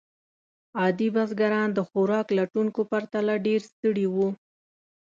[0.79, 4.27] عادي بزګران د خوراک لټونکو پرتله ډېر ستړي وو.